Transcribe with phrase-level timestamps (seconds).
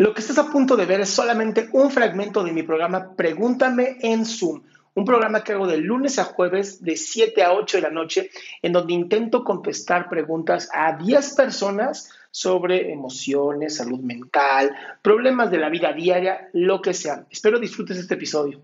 [0.00, 3.98] Lo que estás a punto de ver es solamente un fragmento de mi programa Pregúntame
[4.00, 4.62] en Zoom,
[4.94, 8.30] un programa que hago de lunes a jueves de 7 a 8 de la noche,
[8.62, 15.68] en donde intento contestar preguntas a 10 personas sobre emociones, salud mental, problemas de la
[15.68, 17.26] vida diaria, lo que sea.
[17.28, 18.62] Espero disfrutes este episodio.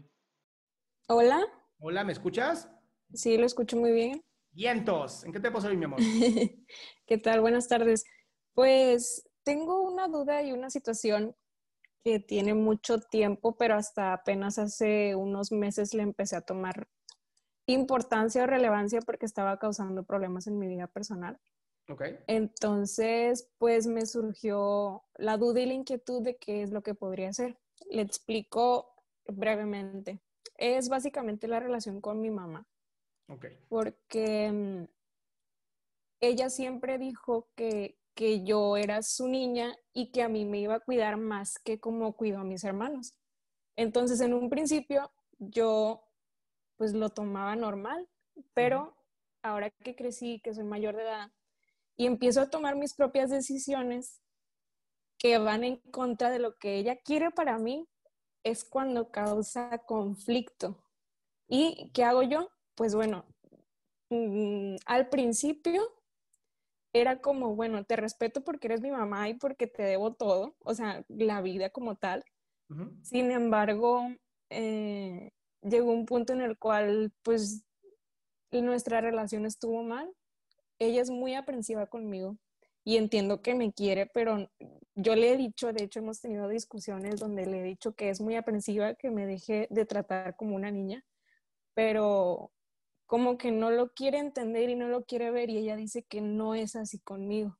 [1.06, 1.44] Hola.
[1.80, 2.70] Hola, ¿me escuchas?
[3.12, 4.24] Sí, lo escucho muy bien.
[4.52, 6.00] Vientos, ¿en qué te puedo servir, mi amor?
[7.06, 7.42] ¿Qué tal?
[7.42, 8.04] Buenas tardes.
[8.54, 11.36] Pues tengo una duda y una situación
[12.02, 16.88] que tiene mucho tiempo, pero hasta apenas hace unos meses le empecé a tomar
[17.66, 21.38] importancia o relevancia porque estaba causando problemas en mi vida personal.
[21.88, 22.02] Ok.
[22.26, 27.28] Entonces, pues me surgió la duda y la inquietud de qué es lo que podría
[27.28, 27.56] hacer.
[27.88, 30.20] Le explico brevemente.
[30.56, 32.66] Es básicamente la relación con mi mamá,
[33.28, 33.46] Ok.
[33.68, 34.84] porque mm,
[36.20, 40.74] ella siempre dijo que, que yo era su niña y que a mí me iba
[40.74, 43.14] a cuidar más que como cuidó a mis hermanos.
[43.76, 46.02] Entonces, en un principio, yo
[46.76, 48.08] pues lo tomaba normal,
[48.54, 48.96] pero
[49.42, 51.30] ahora que crecí, que soy mayor de edad,
[51.94, 54.22] y empiezo a tomar mis propias decisiones
[55.18, 57.86] que van en contra de lo que ella quiere para mí,
[58.44, 60.82] es cuando causa conflicto.
[61.48, 62.50] ¿Y qué hago yo?
[62.74, 63.26] Pues bueno,
[64.08, 65.95] mm, al principio
[67.00, 70.74] era como, bueno, te respeto porque eres mi mamá y porque te debo todo, o
[70.74, 72.24] sea, la vida como tal.
[73.02, 74.08] Sin embargo,
[74.50, 75.30] eh,
[75.62, 77.64] llegó un punto en el cual, pues,
[78.50, 80.10] nuestra relación estuvo mal.
[80.78, 82.36] Ella es muy aprensiva conmigo
[82.84, 84.48] y entiendo que me quiere, pero
[84.94, 88.20] yo le he dicho, de hecho, hemos tenido discusiones donde le he dicho que es
[88.20, 91.04] muy aprensiva, que me deje de tratar como una niña,
[91.74, 92.52] pero
[93.06, 96.20] como que no lo quiere entender y no lo quiere ver y ella dice que
[96.20, 97.58] no es así conmigo.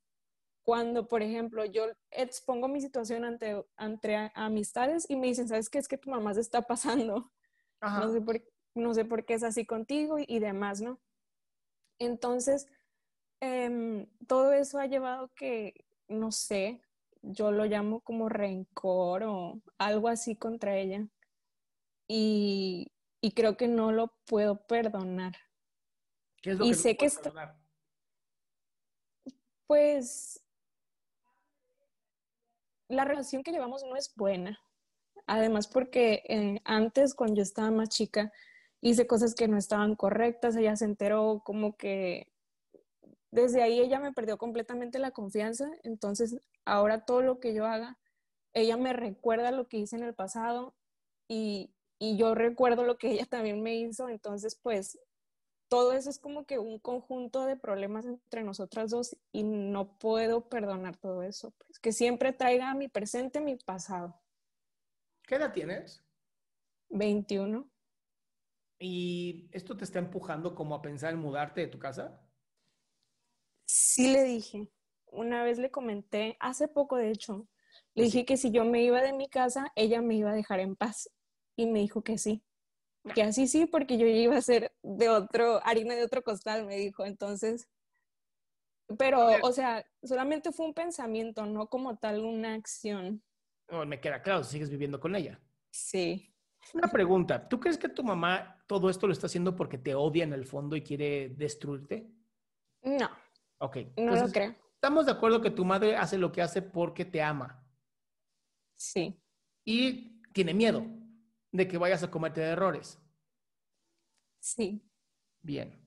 [0.64, 5.70] Cuando, por ejemplo, yo expongo mi situación ante, ante a- amistades y me dicen, ¿sabes
[5.70, 5.78] qué?
[5.78, 7.32] Es que tu mamá se está pasando.
[7.80, 8.00] Ajá.
[8.00, 8.42] No sé, por,
[8.74, 11.00] no sé por qué es así contigo y, y demás, ¿no?
[11.98, 12.66] Entonces,
[13.40, 16.82] em, todo eso ha llevado que, no sé,
[17.22, 21.08] yo lo llamo como rencor o algo así contra ella.
[22.08, 22.92] Y,
[23.26, 25.34] y creo que no lo puedo perdonar.
[26.40, 27.56] ¿Qué es lo y que no sé que puedes esto- perdonar?
[29.66, 30.44] Pues
[32.88, 34.60] la relación que llevamos no es buena.
[35.26, 38.32] Además, porque eh, antes, cuando yo estaba más chica,
[38.80, 42.32] hice cosas que no estaban correctas, ella se enteró como que
[43.32, 47.98] desde ahí ella me perdió completamente la confianza, entonces ahora todo lo que yo haga,
[48.52, 50.76] ella me recuerda lo que hice en el pasado
[51.26, 54.98] y, y yo recuerdo lo que ella también me hizo, entonces pues
[55.68, 60.48] todo eso es como que un conjunto de problemas entre nosotras dos y no puedo
[60.48, 64.20] perdonar todo eso, pues que siempre traiga mi presente mi pasado.
[65.26, 66.04] ¿Qué edad tienes?
[66.90, 67.68] 21.
[68.78, 72.20] ¿Y esto te está empujando como a pensar en mudarte de tu casa?
[73.64, 74.70] Sí le dije,
[75.06, 77.48] una vez le comenté, hace poco de hecho,
[77.94, 80.60] le dije que si yo me iba de mi casa, ella me iba a dejar
[80.60, 81.10] en paz.
[81.56, 82.42] Y me dijo que sí.
[83.14, 86.76] Que así sí, porque yo iba a ser de otro, harina de otro costal, me
[86.76, 87.04] dijo.
[87.04, 87.68] Entonces,
[88.98, 93.22] pero, o sea, solamente fue un pensamiento, no como tal una acción.
[93.68, 95.40] No, me queda claro, sigues viviendo con ella.
[95.70, 96.32] Sí.
[96.74, 100.24] Una pregunta, ¿tú crees que tu mamá todo esto lo está haciendo porque te odia
[100.24, 102.10] en el fondo y quiere destruirte?
[102.82, 103.08] No.
[103.58, 103.78] Ok.
[103.96, 104.54] No lo creo.
[104.74, 107.64] Estamos de acuerdo que tu madre hace lo que hace porque te ama.
[108.76, 109.20] Sí.
[109.64, 110.84] Y tiene miedo
[111.56, 112.98] de que vayas a cometer errores.
[114.40, 114.82] Sí.
[115.40, 115.78] Bien.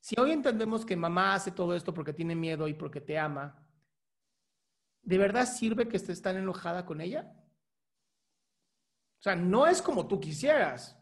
[0.00, 3.66] Si hoy entendemos que mamá hace todo esto porque tiene miedo y porque te ama,
[5.02, 7.30] ¿de verdad sirve que estés tan enojada con ella?
[9.18, 10.98] O sea, no es como tú quisieras,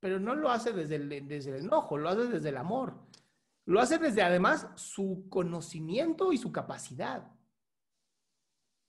[0.00, 3.06] pero no lo hace desde el, desde el enojo, lo hace desde el amor.
[3.64, 7.31] Lo hace desde además su conocimiento y su capacidad.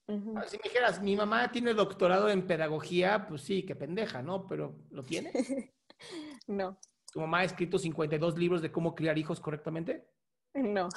[0.07, 4.45] Si me dijeras, mi mamá tiene doctorado en pedagogía, pues sí, qué pendeja, ¿no?
[4.45, 5.31] Pero ¿lo tiene?
[6.47, 6.77] no.
[7.11, 10.09] ¿Tu mamá ha escrito 52 libros de cómo criar hijos correctamente?
[10.53, 10.89] No.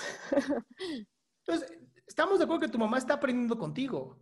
[1.46, 4.18] Entonces, estamos de acuerdo que tu mamá está aprendiendo contigo.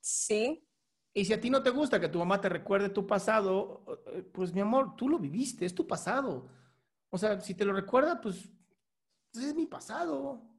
[0.00, 0.66] Sí.
[1.14, 4.22] Y si a ti no te gusta que tu mamá te recuerde tu pasado, eh,
[4.22, 6.48] pues mi amor, tú lo viviste, es tu pasado.
[7.10, 8.48] O sea, si te lo recuerda, pues,
[9.32, 10.51] pues es mi pasado.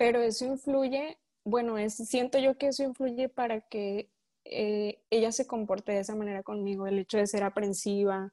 [0.00, 4.10] Pero eso influye, bueno, es, siento yo que eso influye para que
[4.46, 8.32] eh, ella se comporte de esa manera conmigo, el hecho de ser aprensiva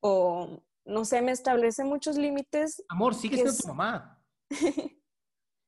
[0.00, 2.84] o, no sé, me establece muchos límites.
[2.88, 4.24] Amor, sigue siendo tu mamá.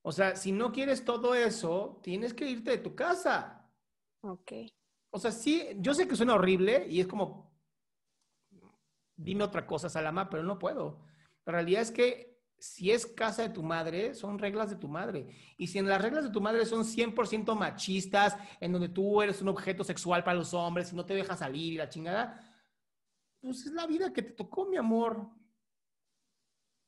[0.02, 3.68] o sea, si no quieres todo eso, tienes que irte de tu casa.
[4.20, 4.52] Ok.
[5.10, 7.52] O sea, sí, yo sé que suena horrible y es como,
[9.16, 11.00] dime otra cosa, Salama, pero no puedo.
[11.44, 15.54] La realidad es que si es casa de tu madre, son reglas de tu madre.
[15.56, 19.42] Y si en las reglas de tu madre son 100% machistas, en donde tú eres
[19.42, 22.40] un objeto sexual para los hombres y no te dejas salir y la chingada,
[23.40, 25.30] pues es la vida que te tocó, mi amor.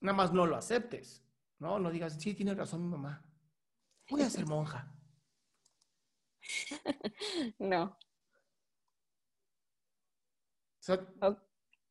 [0.00, 1.24] Nada más no lo aceptes,
[1.58, 1.78] ¿no?
[1.78, 3.24] No digas, sí, tiene razón mi mamá.
[4.08, 4.92] Voy a ser monja.
[7.58, 7.98] no.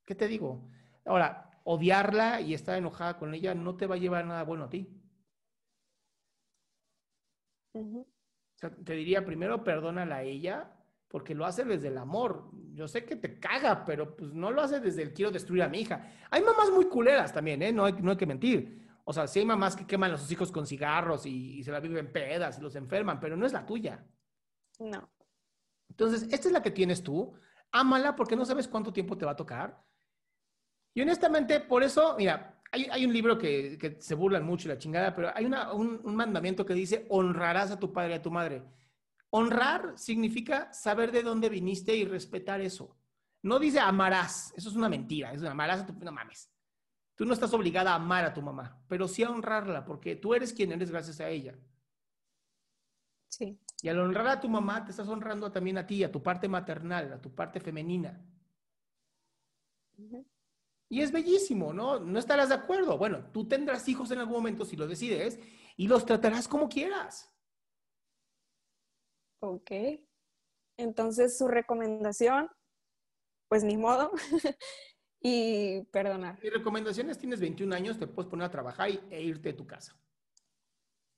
[0.06, 0.68] ¿Qué te digo?
[1.06, 4.70] Ahora, odiarla y estar enojada con ella no te va a llevar nada bueno a
[4.70, 4.90] ti.
[8.86, 10.74] te diría primero perdónala a ella
[11.10, 12.50] porque lo hace desde el amor.
[12.74, 15.68] Yo sé que te caga, pero pues no lo hace desde el quiero destruir a
[15.68, 16.10] mi hija.
[16.32, 17.74] Hay mamás muy culeras también, ¿eh?
[17.74, 18.88] No hay, no hay que mentir.
[19.04, 21.72] O sea, sí hay mamás que queman a sus hijos con cigarros y, y se
[21.72, 24.06] la viven pedas y los enferman, pero no es la tuya.
[24.80, 25.10] No.
[25.90, 27.34] Entonces, esta es la que tienes tú.
[27.72, 29.87] Ámala porque no sabes cuánto tiempo te va a tocar
[30.98, 35.30] y honestamente, por eso, mira, hay, un libro que, se burlan mucho la chingada, pero
[35.32, 38.64] hay un, mandamiento que dice, honrarás a tu padre y a tu madre.
[39.30, 42.98] Honrar significa saber de dónde viniste y respetar eso.
[43.44, 45.94] No dice amarás, eso es una mentira, es amarás a tu...
[46.04, 46.52] No mames.
[47.14, 50.34] Tú no estás obligada a amar a tu mamá, pero sí a honrarla, porque tú
[50.34, 51.54] eres quien eres gracias a ella.
[53.28, 53.56] Sí.
[53.84, 56.48] Y al honrar a tu mamá, te estás honrando también a ti, a tu parte
[56.48, 58.20] maternal, a tu parte femenina.
[60.90, 62.00] Y es bellísimo, ¿no?
[62.00, 62.98] No estarás de acuerdo.
[62.98, 65.40] Bueno, tú tendrás hijos en algún momento si lo decides
[65.76, 67.34] y los tratarás como quieras.
[69.42, 69.72] Ok.
[70.78, 72.50] Entonces, su recomendación,
[73.50, 74.12] pues ni modo.
[75.22, 76.40] y perdonar.
[76.42, 79.68] Mi recomendación es, tienes 21 años, te puedes poner a trabajar e irte de tu
[79.68, 80.00] casa.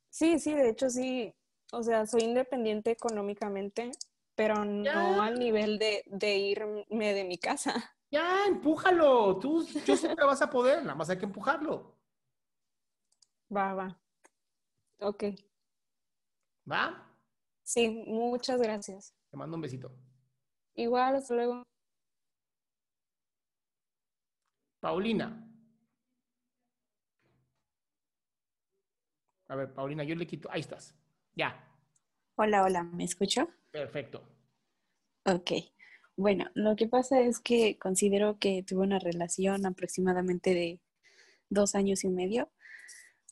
[0.09, 1.33] Sí, sí, de hecho sí.
[1.71, 3.91] O sea, soy independiente económicamente,
[4.35, 7.95] pero no al nivel de, de irme de mi casa.
[8.11, 9.37] Ya, empújalo.
[9.39, 11.95] Tú, yo siempre vas a poder, nada más hay que empujarlo.
[13.55, 13.99] Va, va.
[14.99, 15.23] Ok.
[16.69, 17.05] ¿Va?
[17.63, 19.13] Sí, muchas gracias.
[19.29, 19.91] Te mando un besito.
[20.73, 21.63] Igual, hasta luego.
[24.79, 25.45] Paulina.
[29.47, 30.49] A ver, Paulina, yo le quito.
[30.51, 30.95] Ahí estás.
[31.35, 31.67] Ya.
[32.35, 33.47] Hola, hola, ¿me escucho?
[33.71, 34.23] Perfecto.
[35.25, 35.51] Ok.
[36.19, 40.81] Bueno, lo que pasa es que considero que tuve una relación aproximadamente de
[41.49, 42.51] dos años y medio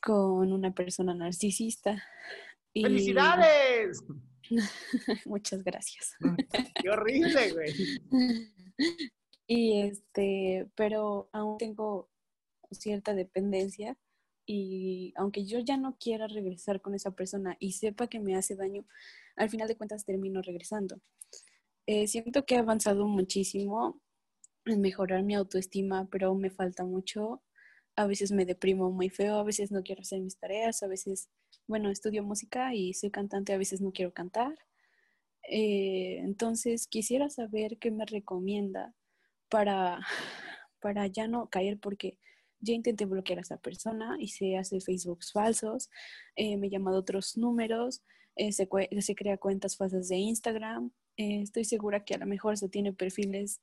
[0.01, 2.01] con una persona narcisista.
[2.73, 4.05] ¡Felicidades!
[5.25, 6.15] Muchas gracias.
[6.81, 7.73] ¡Qué horrible, güey!
[9.49, 12.09] Y este, pero aún tengo
[12.71, 13.97] cierta dependencia
[14.45, 18.55] y aunque yo ya no quiera regresar con esa persona y sepa que me hace
[18.55, 18.85] daño,
[19.37, 21.01] al final de cuentas termino regresando.
[21.87, 24.01] Eh, siento que he avanzado muchísimo
[24.65, 27.41] en mejorar mi autoestima, pero me falta mucho.
[27.95, 31.29] A veces me deprimo muy feo, a veces no quiero hacer mis tareas, a veces,
[31.65, 34.53] bueno, estudio música y soy cantante, a veces no quiero cantar.
[35.49, 38.93] Eh, entonces, quisiera saber qué me recomienda
[39.49, 39.99] para,
[40.81, 42.19] para ya no caer, porque
[42.59, 45.89] ya intenté bloquear a esa persona y se hace Facebooks falsos,
[46.35, 48.03] eh, me llama de otros números,
[48.35, 48.67] se,
[49.01, 52.93] se crea cuentas falsas de Instagram, Eh, estoy segura que a lo mejor se tiene
[52.93, 53.59] perfiles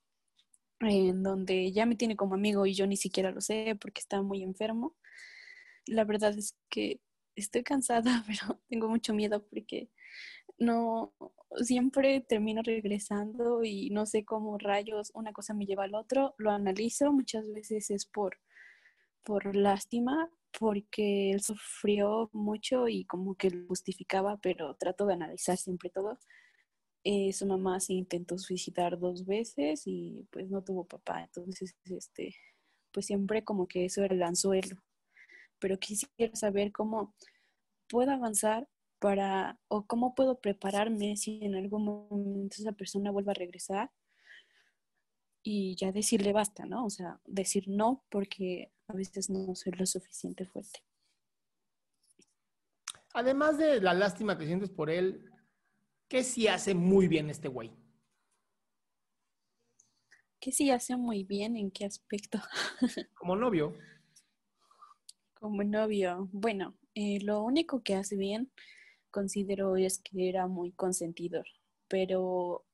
[0.81, 4.23] en donde ya me tiene como amigo y yo ni siquiera lo sé porque está
[4.23, 4.97] muy enfermo.
[5.87, 7.01] La verdad es que
[7.37, 9.91] estoy cansada, pero tengo mucho miedo porque
[10.59, 11.15] no
[11.57, 16.35] siempre termino regresando y no sé cómo rayos una cosa me lleva al otro.
[16.39, 18.39] Lo analizo, muchas veces es por,
[19.25, 25.57] por lástima, porque él sufrió mucho y como que lo justificaba, pero trato de analizar
[25.57, 26.19] siempre todo.
[27.05, 32.35] Eh, su mamá se intentó suicidar dos veces y pues no tuvo papá, entonces este,
[32.93, 34.83] pues siempre como que eso era el anzuelo.
[35.59, 37.15] Pero quisiera saber cómo
[37.89, 38.67] puedo avanzar
[38.99, 43.91] para, o cómo puedo prepararme si en algún momento esa persona vuelva a regresar
[45.43, 46.87] y ya decirle basta, ¿no?
[46.87, 50.81] O sea, decir no porque a veces no soy lo suficiente fuerte.
[53.13, 55.31] Además de la lástima que sientes por él,
[56.09, 57.73] ¿qué sí hace muy bien este güey?
[60.41, 61.57] ¿Qué sí hace muy bien?
[61.57, 62.39] ¿En qué aspecto?
[63.15, 63.75] Como novio.
[65.41, 66.29] Como novio.
[66.33, 68.53] Bueno, eh, lo único que hace bien
[69.11, 71.47] considero es que era muy consentidor,
[71.89, 72.65] pero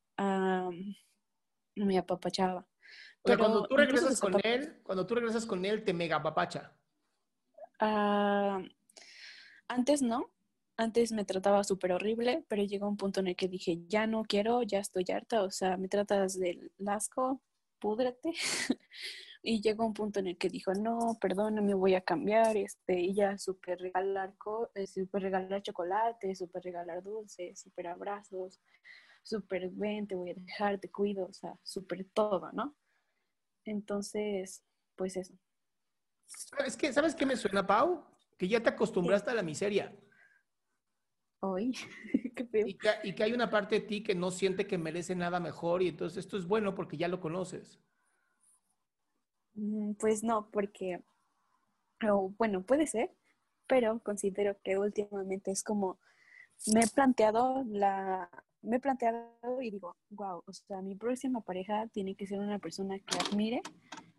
[1.77, 2.67] me apapachaba.
[3.23, 6.73] pero cuando tú regresas con él, cuando tú regresas con él, te mega apapacha.
[9.69, 10.31] antes no,
[10.81, 14.25] antes me trataba súper horrible, pero llegó un punto en el que dije, ya no
[14.25, 17.41] quiero, ya estoy harta, o sea, me tratas del asco,
[17.79, 18.33] púdrate.
[19.43, 22.59] Y llegó un punto en el que dijo, no, perdóname, voy a cambiar.
[22.59, 24.35] Este, y ya súper regalar,
[24.75, 28.61] eh, super regalar chocolate, súper regalar dulces, súper abrazos,
[29.23, 32.77] súper ven, te voy a dejar, te cuido, o sea, súper todo, ¿no?
[33.65, 34.63] Entonces,
[34.95, 35.33] pues eso.
[36.27, 38.05] ¿Sabes qué, ¿Sabes qué me suena, Pau?
[38.37, 39.91] Que ya te acostumbraste a la miseria.
[41.41, 41.75] Hoy,
[42.53, 45.41] Y que, y que hay una parte de ti que no siente que merece nada
[45.41, 47.81] mejor y entonces esto es bueno porque ya lo conoces.
[49.55, 51.03] Mm, pues no, porque,
[52.39, 53.11] bueno, puede ser,
[53.67, 55.99] pero considero que últimamente es como,
[56.73, 58.31] me he planteado la,
[58.63, 62.59] me he planteado y digo, wow, o sea, mi próxima pareja tiene que ser una
[62.59, 63.63] persona que admire,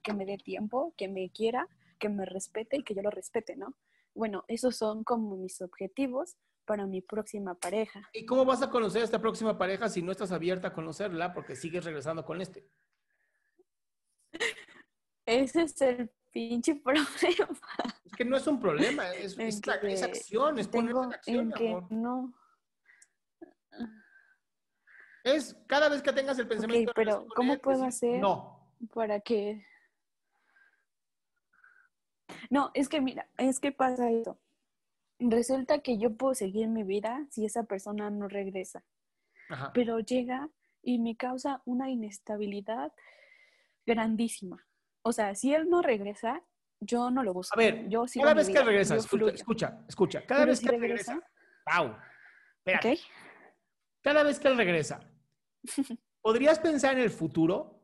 [0.03, 1.67] que me dé tiempo, que me quiera,
[1.99, 3.75] que me respete y que yo lo respete, ¿no?
[4.13, 6.35] Bueno, esos son como mis objetivos
[6.65, 8.09] para mi próxima pareja.
[8.13, 11.33] ¿Y cómo vas a conocer a esta próxima pareja si no estás abierta a conocerla
[11.33, 12.67] porque sigues regresando con este?
[15.25, 17.07] Ese es el pinche problema.
[18.05, 19.61] Es que no es un problema, es, es,
[20.03, 21.91] acción, es poner en acción, en amor.
[21.91, 22.33] No.
[25.23, 26.93] Es cada vez que tengas el pensamiento.
[26.95, 28.73] pero ¿cómo puedo hacer no.
[28.93, 29.63] para que...
[32.49, 34.39] No, es que mira, es que pasa esto.
[35.29, 38.83] Resulta que yo puedo seguir mi vida si esa persona no regresa.
[39.73, 40.49] Pero llega
[40.81, 42.91] y me causa una inestabilidad
[43.85, 44.65] grandísima.
[45.03, 46.41] O sea, si él no regresa,
[46.79, 47.53] yo no lo busco.
[47.53, 51.19] A ver, yo cada vez que regresa, escucha, escucha, cada vez que él regresa,
[51.65, 51.95] Pau,
[52.57, 52.99] espérate.
[54.01, 54.99] Cada vez que él regresa,
[56.21, 57.80] ¿podrías pensar en el futuro?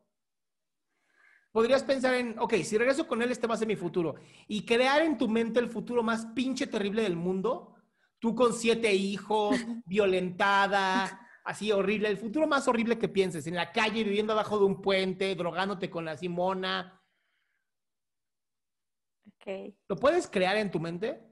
[1.51, 4.15] Podrías pensar en, ok, si regreso con él, este va a ser mi futuro.
[4.47, 7.75] Y crear en tu mente el futuro más pinche terrible del mundo.
[8.19, 12.09] Tú con siete hijos, violentada, así horrible.
[12.09, 13.47] El futuro más horrible que pienses.
[13.47, 16.97] En la calle, viviendo abajo de un puente, drogándote con la Simona,
[19.87, 21.23] ¿Lo puedes crear en tu mente?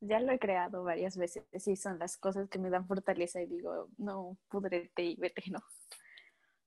[0.00, 1.44] Ya lo he creado varias veces.
[1.58, 5.60] Sí, son las cosas que me dan fortaleza y digo, no, pudrete y vete, no.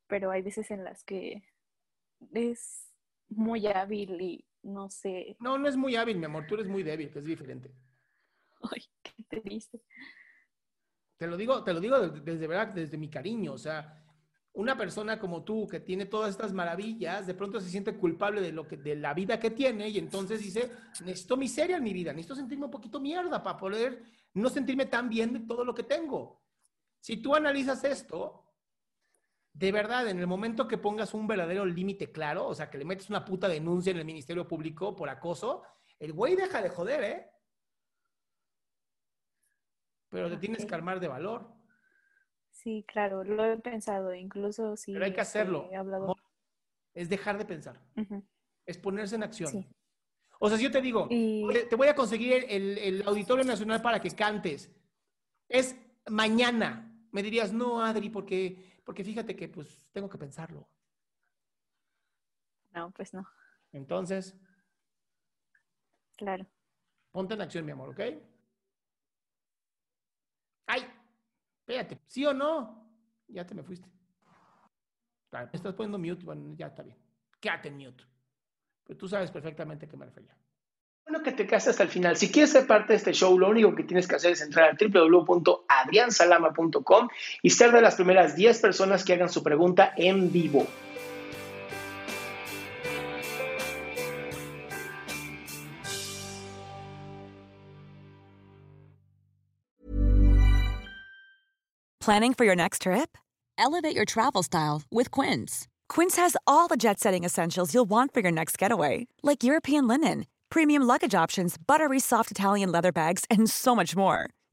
[0.07, 1.41] Pero hay veces en las que
[2.33, 2.93] es
[3.29, 5.35] muy hábil y no sé.
[5.39, 6.45] No, no es muy hábil, mi amor.
[6.47, 7.73] Tú eres muy débil, que es diferente.
[8.71, 9.81] Ay, qué triste.
[11.17, 13.53] Te lo digo, te lo digo desde verdad, desde mi cariño.
[13.53, 14.03] O sea,
[14.53, 18.51] una persona como tú que tiene todas estas maravillas, de pronto se siente culpable de
[18.51, 20.71] lo que de la vida que tiene y entonces dice,
[21.03, 24.03] necesito miseria en mi vida, necesito sentirme un poquito mierda para poder
[24.35, 26.43] no sentirme tan bien de todo lo que tengo.
[26.99, 28.42] Si tú analizas esto,
[29.53, 32.85] de verdad, en el momento que pongas un verdadero límite claro, o sea, que le
[32.85, 35.63] metes una puta denuncia en el Ministerio Público por acoso,
[35.99, 37.29] el güey deja de joder, ¿eh?
[40.09, 41.51] Pero te tienes que armar de valor.
[42.51, 44.93] Sí, claro, lo he pensado, incluso si...
[44.93, 45.69] Pero hay que hacerlo.
[45.71, 46.15] He hablado...
[46.93, 47.79] Es dejar de pensar.
[48.65, 49.67] Es ponerse en acción.
[50.39, 54.11] O sea, si yo te digo, te voy a conseguir el, Auditorio Nacional para que
[54.11, 54.71] cantes,
[55.47, 55.75] es
[56.07, 56.93] mañana.
[57.11, 60.67] Me dirías, no, Adri, porque, porque fíjate que pues tengo que pensarlo.
[62.71, 63.27] No, pues no.
[63.71, 64.35] Entonces.
[66.17, 66.45] Claro.
[67.11, 67.99] Ponte en acción, mi amor, ¿ok?
[70.67, 70.81] ¡Ay!
[71.59, 72.83] Espérate, ¿sí o no?
[73.27, 73.89] ya te me fuiste.
[75.31, 76.97] Me estás poniendo mute, bueno, ya está bien.
[77.39, 78.03] Quédate en mute.
[78.83, 80.37] Pero tú sabes perfectamente a qué me refería.
[81.05, 82.15] Bueno, que te quedaste hasta el final.
[82.15, 84.69] Si quieres ser parte de este show, lo único que tienes que hacer es entrar
[84.69, 84.77] a
[85.83, 87.09] www.adriansalama.com
[87.41, 90.67] y ser de las primeras 10 personas que hagan su pregunta en vivo.
[101.99, 103.17] Planning for your next trip?
[103.57, 105.69] Elevate your travel style with Quince.
[105.87, 109.87] Quince has all the jet setting essentials you'll want for your next getaway, like European
[109.87, 114.29] linen, premium luggage options, buttery soft Italian leather bags, and so much more.